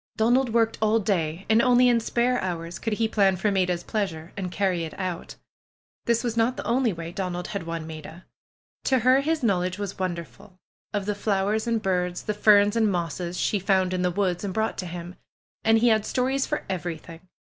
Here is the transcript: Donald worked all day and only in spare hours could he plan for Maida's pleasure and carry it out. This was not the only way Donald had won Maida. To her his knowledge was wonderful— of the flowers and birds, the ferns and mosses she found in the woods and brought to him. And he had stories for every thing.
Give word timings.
Donald 0.17 0.51
worked 0.51 0.79
all 0.81 0.97
day 0.97 1.45
and 1.47 1.61
only 1.61 1.87
in 1.87 1.99
spare 1.99 2.41
hours 2.41 2.79
could 2.79 2.93
he 2.93 3.07
plan 3.07 3.35
for 3.35 3.51
Maida's 3.51 3.83
pleasure 3.83 4.33
and 4.35 4.51
carry 4.51 4.83
it 4.83 4.95
out. 4.97 5.35
This 6.05 6.23
was 6.23 6.35
not 6.35 6.57
the 6.57 6.65
only 6.65 6.91
way 6.91 7.11
Donald 7.11 7.49
had 7.49 7.67
won 7.67 7.85
Maida. 7.85 8.25
To 8.85 8.97
her 8.97 9.21
his 9.21 9.43
knowledge 9.43 9.77
was 9.77 9.99
wonderful— 9.99 10.57
of 10.91 11.05
the 11.05 11.13
flowers 11.13 11.67
and 11.67 11.79
birds, 11.83 12.23
the 12.23 12.33
ferns 12.33 12.75
and 12.75 12.91
mosses 12.91 13.39
she 13.39 13.59
found 13.59 13.93
in 13.93 14.01
the 14.01 14.09
woods 14.09 14.43
and 14.43 14.55
brought 14.55 14.79
to 14.79 14.87
him. 14.87 15.17
And 15.63 15.77
he 15.77 15.89
had 15.89 16.03
stories 16.03 16.47
for 16.47 16.65
every 16.67 16.97
thing. 16.97 17.19